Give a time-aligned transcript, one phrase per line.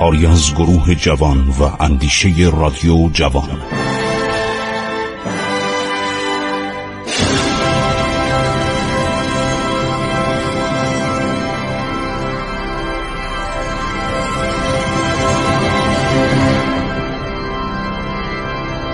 [0.00, 3.48] کاری از گروه جوان و اندیشه رادیو جوان.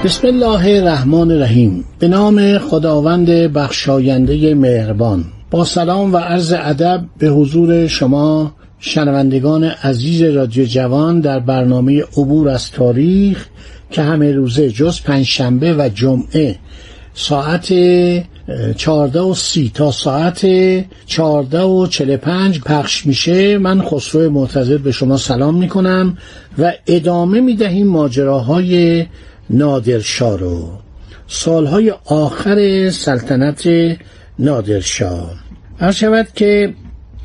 [0.04, 1.84] بسم الله الرحمن الرحیم.
[1.98, 5.24] به نام خداوند بخشاینده مهربان.
[5.50, 12.48] با سلام و عرض ادب به حضور شما شنوندگان عزیز رادیو جوان در برنامه عبور
[12.48, 13.46] از تاریخ
[13.90, 16.56] که همه روزه جز پنجشنبه و جمعه
[17.14, 17.72] ساعت
[18.76, 20.46] چهارده و سی تا ساعت
[21.06, 23.58] چهارده و چل پنج پخش میشه.
[23.58, 26.18] من خسرو معتظر به شما سلام می‌کنم
[26.58, 29.06] و ادامه می‌دهیم ماجراهای
[29.50, 30.70] نادرشاه رو.
[31.28, 33.68] سالهای آخر سلطنت
[34.38, 35.34] نادرشاه
[35.78, 36.74] هر شود که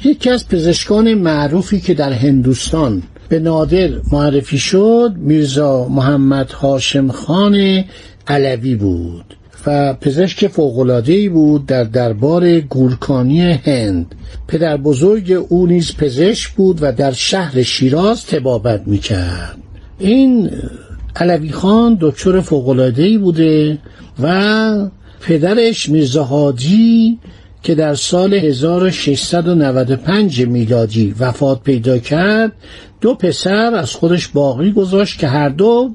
[0.03, 7.83] یکی از پزشکان معروفی که در هندوستان به نادر معرفی شد میرزا محمد هاشم خان
[8.27, 9.25] علوی بود
[9.65, 14.15] و پزشک فوق‌العاده‌ای بود در دربار گورکانی هند.
[14.47, 19.57] پدر بزرگ او نیز پزشک بود و در شهر شیراز تبابت می‌کرد.
[19.99, 20.49] این
[21.15, 23.77] علوی خان دکتر فوق‌العاده‌ای بوده
[24.23, 24.89] و
[25.21, 27.19] پدرش میرزا حاجی
[27.63, 32.51] که در سال 1695 میلادی وفات پیدا کرد
[33.01, 35.89] دو پسر از خودش باقی گذاشت که هر دو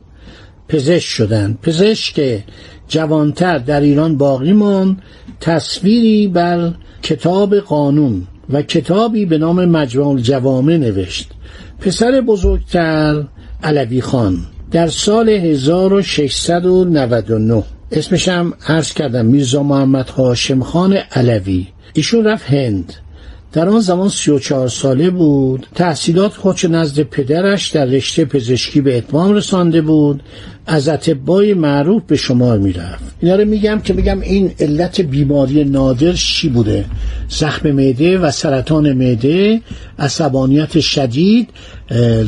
[0.68, 1.58] پزشک شدند.
[1.62, 2.44] پزشک
[2.88, 5.02] جوانتر در ایران باقی ماند
[5.40, 6.72] تصویری بر
[7.02, 11.30] کتاب قانون و کتابی به نام مجموع الجوامع نوشت.
[11.80, 13.24] پسر بزرگتر
[13.62, 14.38] علوی خان
[14.70, 21.66] در سال 1699 اسمش هم عرض کردم میرزا محمد هاشم خان علوی.
[21.92, 22.92] ایشون رفت هند.
[23.52, 25.66] در آن زمان 34 ساله بود.
[25.74, 30.22] تحصیلات خودش نزد پدرش در رشته پزشکی به اتمام رسانده بود.
[30.66, 33.04] از اطبای معروف به شمار می‌رفت.
[33.20, 36.84] اینا رو میگم که بگم این علت بیماری نادر چی بوده؟
[37.28, 39.60] زخم معده و سرطان معده
[39.98, 41.48] عصبانیت شدید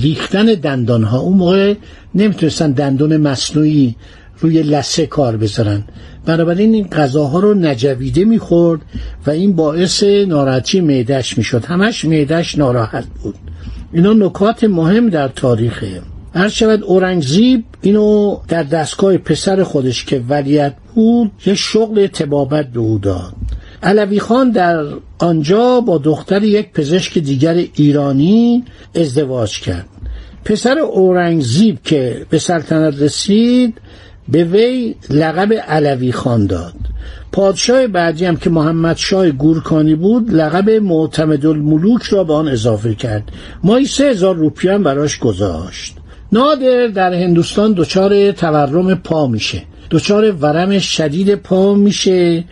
[0.02, 1.74] ریختن دندان ها اون موقع
[2.14, 3.94] نمی‌تونستن دندون مصنوعی
[4.40, 5.84] روی لسه کار بذارن.
[6.26, 8.80] بنابراین این غذاها رو نجویده می‌خورد
[9.26, 11.64] و این باعث ناراحتی معدش می‌شد.
[11.64, 13.34] همش معدش ناراحت بود.
[13.92, 16.02] اینا نکات مهم در تاریخه.
[16.34, 22.80] هر شود اورنگزیب اینو در دستگاه پسر خودش که ولیت بود یه شغل تبابت به
[22.80, 23.32] او داد.
[23.82, 24.84] علوی خان در
[25.18, 29.86] آنجا با دختر یک پزشک دیگر ایرانی ازدواج کرد.
[30.44, 33.74] پسر اورنگزیب که به سلطنت رسید
[34.28, 36.74] به وی لقب علوی خان داد.
[37.32, 42.94] پادشاه بعدی هم که محمد شاه گورکانی بود لقب معتمد الملوک را به آن اضافه
[42.94, 43.32] کرد.
[43.64, 45.96] مایی سه هزار روپیه هم براش گذاشت.
[46.32, 49.62] نادر در هندوستان دچار تورم پا میشه.
[49.90, 52.44] دچار ورم شدید پا میشه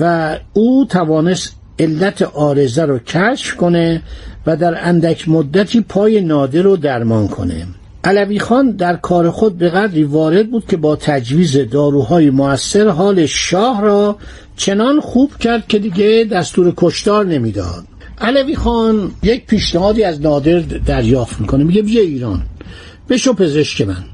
[0.00, 4.02] و او توانست علت آرزه رو کشف کنه
[4.46, 7.66] و در اندک مدتی پای نادر رو درمان کنه.
[8.04, 13.26] علوی خان در کار خود به قدری وارد بود که با تجویز داروهای موثر حال
[13.26, 14.16] شاه را
[14.56, 17.84] چنان خوب کرد که دیگه دستور کشتار نمی‌داد.
[18.20, 21.64] علوی خان یک پیشنهادی از نادر دریافت می‌کنه.
[21.64, 22.42] میگه بیا ایران
[23.08, 24.04] بشو پزشک من.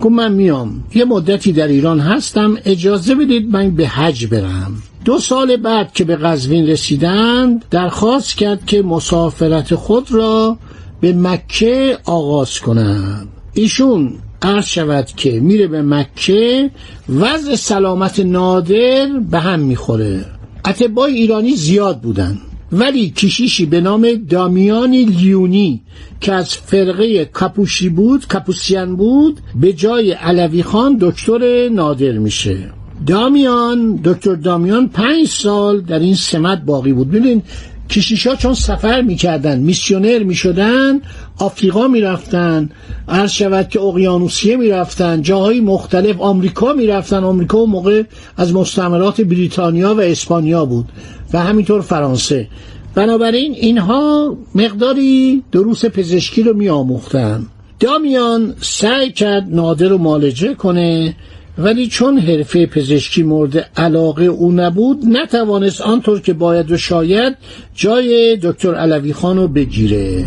[0.00, 0.84] گفت من میام.
[0.94, 4.82] یه مدتی در ایران هستم اجازه بدید من به حج برم.
[5.04, 10.58] دو سال بعد که به قزوین رسیدند درخواست کرد که مسافرت خود را
[11.00, 13.28] به مکه آغاز کنند.
[13.58, 14.12] ایشون
[14.42, 16.70] عرض شود که میره به مکه
[17.08, 20.24] وضع سلامت نادر به هم می‌خوره.
[20.64, 22.38] اتباع ایرانی زیاد بودن
[22.72, 25.82] ولی کشیشی به نام دامیانی لیونی
[26.20, 32.58] که از فرقه کپوشی بود کپوسیان بود به جای علوی خان دکتر نادر میشه.
[33.06, 37.42] دامیان دکتر دامیان پنج سال در این سمت باقی بود.
[37.86, 41.00] ببینید کشیشا چون سفر می‌کردن میسیونر می‌شدن
[41.38, 42.70] آفریقا می‌رفتن
[43.08, 47.24] عرض شود که اقیانوسیه می‌رفتن جاهای مختلف آمریکا می‌رفتن.
[47.24, 48.02] آمریکا و موقع
[48.36, 50.88] از مستعمرات بریتانیا و اسپانیا بود
[51.32, 52.48] و همینطور فرانسه.
[52.94, 57.46] بنابراین اینها مقداری دروس پزشکی رو میآموختن.
[57.80, 61.16] دامیان سعی کرد نادر رو معالجه کنه
[61.58, 67.36] ولی چون حرفه پزشکی مورد علاقه او نبود نتوانست آنطور که باید و شاید
[67.74, 70.24] جای دکتر علوی خان رو بگیره.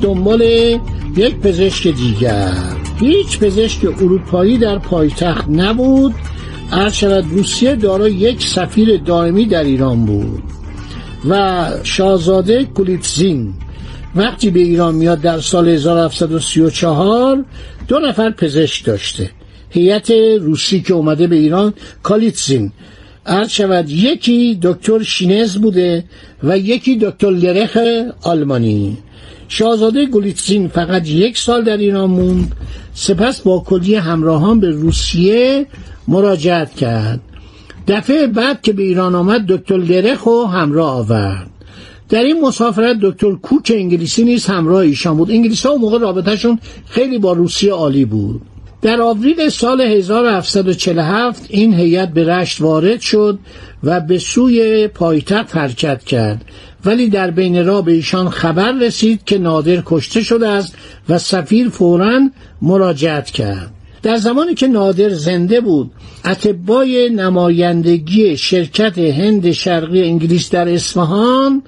[0.00, 0.42] دنبال
[1.16, 2.52] یک پزشک دیگر.
[3.00, 6.14] هیچ پزشک اروپایی در پایتخت نبود.
[6.72, 10.42] عرض شود روسیه دارای یک سفیر دائمی در ایران بود.
[11.28, 13.54] و شاهزاده کولیتزین
[14.14, 17.44] وقتی به ایران میاد در سال 1734
[17.88, 19.30] دو نفر پزشک داشته.
[19.70, 20.10] هیئت
[20.40, 22.72] روسی که اومده به ایران کالیتزین
[23.26, 26.04] عرض شود یکی دکتر شینز بوده
[26.42, 27.78] و یکی دکتر لرخ
[28.22, 28.98] آلمانی.
[29.48, 32.52] شاهزاده گلیتزین فقط یک سال در ایران موند.
[32.94, 35.66] سپس با کلی همراهان به روسیه
[36.08, 37.20] مراجعت کرد.
[37.88, 41.50] دفعه بعد که به ایران آمد دکتر لرخ رو همراه آورد.
[42.08, 45.30] در این مسافرت دکتر کوک انگلیسی نیز همراه ایشان بود.
[45.30, 48.42] انگلیس ها موقع رابطهشون خیلی با روسیه عالی بود.
[48.82, 53.38] در آوریل سال 1747 این هیئت به رشت وارد شد
[53.84, 56.44] و به سوی پایتخت حرکت کرد.
[56.84, 60.74] ولی در بین راه به ایشان خبر رسید که نادر کشته شده است
[61.08, 62.30] و سفیر فورا
[62.62, 63.70] مراجعت کرد.
[64.02, 65.90] در زمانی که نادر زنده بود
[66.24, 71.62] اتبای نمایندگی شرکت هند شرقی انگلیس در اصفهان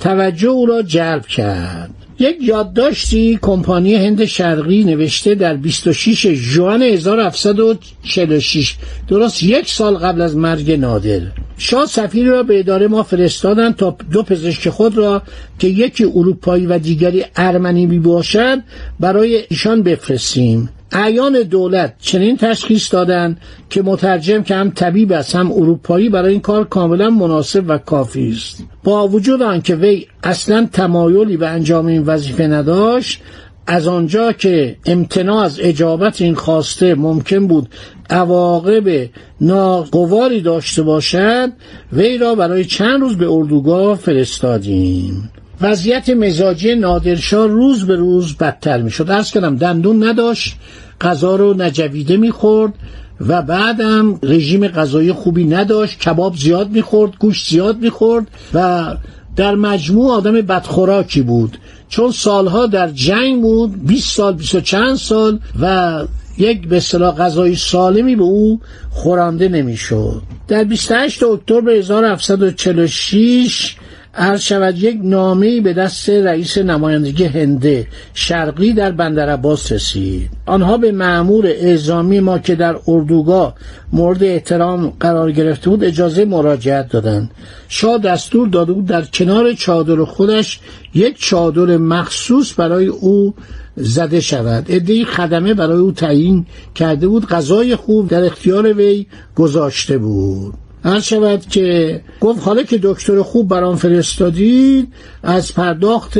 [0.00, 2.05] توجه او را جلب کرد.
[2.18, 8.74] یک یادداشتی کمپانی هند شرقی نوشته در 26 ژوئن 1746
[9.08, 11.20] درست یک سال قبل از مرگ نادر.
[11.58, 15.22] شاه سفیر را به اداره ما فرستادن تا دو پزشک خود را
[15.58, 18.58] که یکی اروپایی و دیگری ارمنی می باشد
[19.00, 20.68] برای ایشان بفرستیم.
[20.92, 23.40] اعیان دولت چنین تشخیص دادند
[23.70, 28.28] که مترجم که هم طبیب است هم اروپایی برای این کار کاملا مناسب و کافی
[28.28, 28.64] است.
[28.84, 33.20] با وجود آنکه وی اصلا تمایلی به انجام این وظیفه نداشت
[33.66, 37.68] از آنجا که امتناع از اجابت این خواسته ممکن بود
[38.10, 39.08] عواقب
[39.40, 41.52] ناگواری داشته باشد
[41.92, 45.30] وی را برای چند روز به اردوگاه فرستادیم.
[45.60, 50.56] وضعیت مزاجی نادرشاه روز به روز بدتر می شد ارز کردم دندون نداشت
[51.00, 52.72] غذا رو نجویده می‌خورد
[53.20, 58.94] و بعدم رژیم غذایی خوبی نداشت کباب زیاد می‌خورد گوشت زیاد می‌خورد و
[59.36, 61.58] در مجموع آدم بدخوراکی بود.
[61.88, 66.02] چون سالها در جنگ بود 20 سال 20 چند سال و
[66.38, 68.60] یک به اصطلاح غذای سالمی به او
[68.90, 70.22] خورانده نمی‌شد.
[70.48, 73.76] در 28 اکتبر 1746
[74.18, 80.30] عرض شود یک نامه به دست رئیس نمایندگی هنده شرقی در بندر عباس رسید.
[80.46, 83.54] آنها به معمور اعزامی ما که در اردوگاه
[83.92, 87.30] مورد احترام قرار گرفته بود اجازه مراجعت دادند.
[87.68, 90.60] شاه دستور داده بود در کنار چادر خودش
[90.94, 93.34] یک چادر مخصوص برای او
[93.76, 94.70] زده شود.
[94.72, 97.26] عدهای خدمه برای او تعیین کرده بود.
[97.26, 100.54] غذای خوب در اختیار وی گذاشته بود.
[100.86, 106.18] هر شود که گفت حالا که دکتر خوب برام فرستادید از پرداخت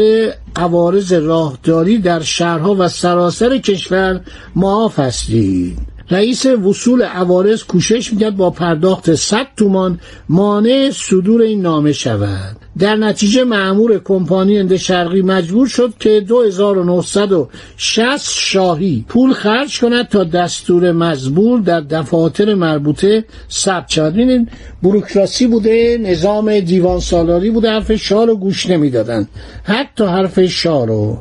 [0.57, 4.21] عوارض راهداری در شهرها و سراسر کشور
[4.57, 5.79] معاف هستید.
[6.11, 12.57] رئیس وصول عوارض کوشش می‌کرد با پرداخت 100 تومان مانع صدور این نامه شود.
[12.79, 20.25] در نتیجه معمور کمپانی هند شرقی مجبور شد که 2960 شاهی پول خرج کند تا
[20.25, 24.15] دستور مزبور در دفاتر مربوطه ثبت شود.
[24.15, 24.49] ببینید
[24.83, 29.29] بروکراسی بوده نظام دیوان سالاری بوده حرف شاه رو گوش نمی‌دادن.
[29.63, 31.19] حتی حرف شاه رو.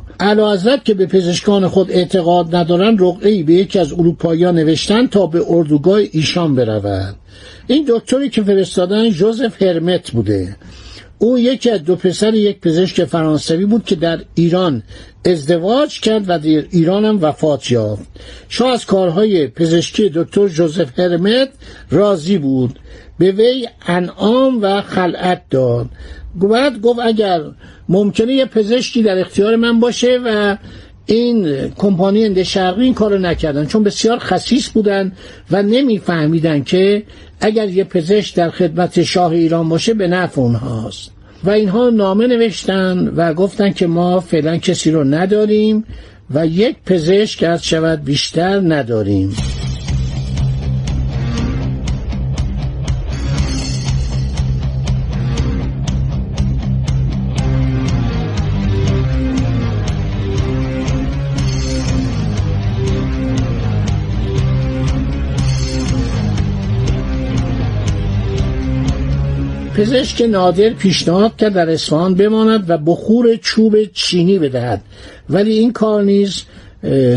[0.85, 5.99] که به پزشکان خود اعتقاد ندارن رقعی به یکی از اروپاییان نوشتن تا به اردوگاه
[6.11, 7.15] ایشان برود.
[7.67, 10.55] این دکتری که فرستادن جوزف هرمت بوده.
[11.19, 14.83] او یکی از دو پسر یک پزشک فرانسوی بود که در ایران
[15.25, 18.03] ازدواج کرد و در ایران هم وفات یافت.
[18.49, 21.49] شاه از کارهای پزشکی دکتر جوزف هرمت
[21.91, 22.79] راضی بود.
[23.19, 25.89] به وی انعام و خلعت داد.
[26.35, 27.41] بعد گفت اگر
[27.89, 30.57] ممکنه یه پزشکی در اختیار من باشه و
[31.05, 33.65] این کمپانی هند شرقی این کارو نکردن.
[33.65, 35.11] چون بسیار خصیص بودن
[35.51, 37.03] و نمیفهمیدن که
[37.39, 41.11] اگر یه پزشک در خدمت شاه ایران باشه به نفع اونهاست.
[41.43, 45.83] و اینها نامه نوشتن و گفتن که ما فعلا کسی رو نداریم
[46.33, 49.35] و یک پزشک از شود بیشتر نداریم.
[69.75, 74.81] پزشک نادر پیشنهاد کرد در اصفهان بماند و بخور چوب چینی بدهد.
[75.29, 76.43] ولی این کار نیز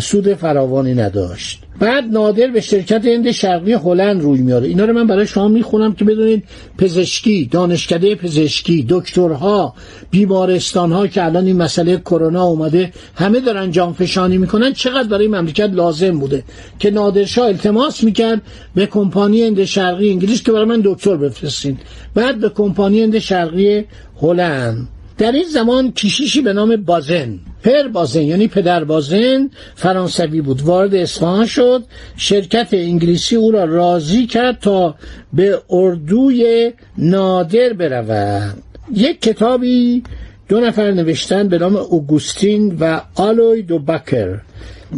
[0.00, 1.62] سود فراوانی نداشت.
[1.78, 4.68] بعد نادر به شرکت هند شرقی هلند روی میاره.
[4.68, 6.44] اینا رو من برای شما می‌خونم که بدونید
[6.78, 9.74] پزشکی دانشکده پزشکی دکترها
[10.10, 14.72] بیمارستانها که الان این مسئله کرونا اومده همه دارن جانفشانی می‌کنن.
[14.72, 16.44] چقدر برای مملکت لازم بوده؟
[16.78, 18.42] که نادرشاه التماس می‌کرد
[18.74, 21.78] به کمپانی هند شرقی انگلیس که برای من دکتر بفرستین.
[22.14, 23.84] بعد به کمپانی هند شرقی
[24.22, 24.88] هلند.
[25.18, 27.38] در این زمان کشیشی به نام بازن.
[27.62, 30.62] پر بازن یعنی پدر بازن فرانسوی بود.
[30.62, 31.84] وارد اصفهان شد.
[32.16, 34.94] شرکت انگلیسی او را راضی کرد تا
[35.32, 38.62] به اردوی نادر برود
[38.94, 40.02] یک کتابی
[40.48, 44.40] دو نفر نوشتن به نام اوگوستین و آلوی دو بکر.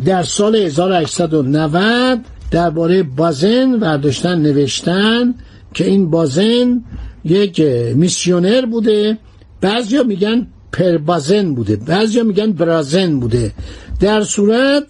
[0.07, 2.19] در سال 1890
[2.51, 5.35] درباره بازن برداشتن نوشتن
[5.75, 6.85] که این بازن
[7.25, 7.61] یک
[7.95, 9.19] میسیونر بوده.
[9.61, 11.77] بعضیا میگن پربازن بوده.
[11.77, 13.53] بعضیا میگن برازن بوده.
[14.01, 14.85] در صورت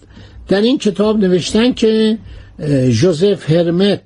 [0.47, 2.17] در این کتاب نوشتن که
[2.89, 4.01] جوزف هرمت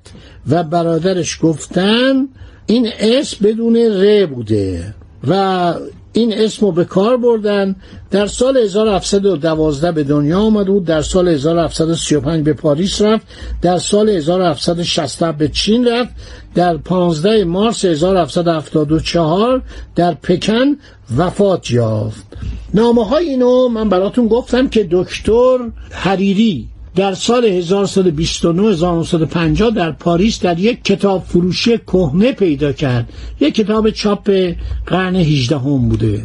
[0.48, 2.28] و برادرش گفتن
[2.66, 4.94] این اسم بدون ر بوده
[5.28, 5.74] و
[6.16, 7.76] این اسم رو به کار بردن.
[8.10, 10.84] در سال 1712 به دنیا آمد بود.
[10.84, 13.26] در سال 1735 به پاریس رفت.
[13.62, 16.10] در سال 1760 به چین رفت.
[16.54, 19.62] در 15 مارس 1774
[19.94, 20.76] در پکن
[21.16, 22.26] وفات یافت.
[22.74, 25.58] نامه های اینو من براتون گفتم که دکتر
[25.90, 33.08] حریری در سال 1129 1950 در پاریس در یک کتاب فروشی کهنه پیدا کرد.
[33.40, 34.52] یک کتاب چاپ
[34.86, 36.22] قرن 18 هم بوده.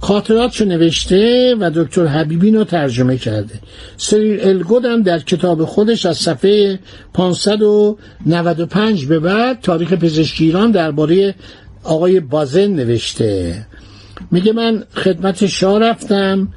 [0.00, 3.54] خاطراتشو نوشته و دکتر حبیبین رو ترجمه کرده.
[3.96, 6.78] سریل الگود هم در کتاب خودش از صفحه
[7.14, 11.34] 595 به بعد تاریخ پزشکی ایران درباره
[11.84, 13.66] آقای بازن نوشته.
[14.30, 16.48] میگه من خدمت شاه رفتم.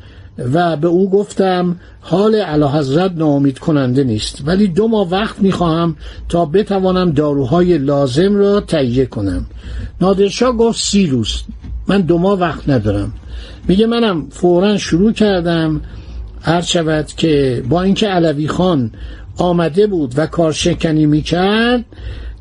[0.53, 5.95] و به او گفتم حال علا حضرت ناامید کننده نیست ولی دو ماه وقت می‌خواهم
[6.29, 9.45] تا بتوانم داروهای لازم را تهیه کنم.
[10.01, 11.43] نادرشاه گفت سی روز
[11.87, 13.13] من دو ماه وقت ندارم.
[13.67, 15.81] میگه منم فورا شروع کردم.
[16.41, 18.91] هر شود که با اینکه علوی خان
[19.37, 21.85] آمده بود و کارشکنی می‌کرد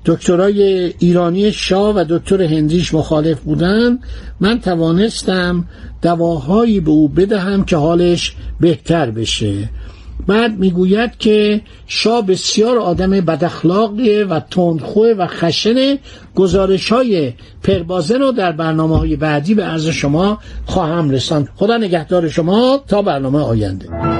[0.04, 3.99] دکترای ایرانی شاه و دکتر هندیش مخالف بودن
[4.40, 5.64] من توانستم
[6.02, 9.69] دواهایی به او بدهم که حالش بهتر بشه.
[10.26, 15.99] بعد می‌گوید که شاه بسیار آدم بداخلاقیه و تندخوه و خشن
[16.35, 21.49] گزارش های پربازن رو در برنامه های بعدی به عرض شما خواهم رساند.
[21.57, 24.20] خدا نگهدار شما تا برنامه آینده.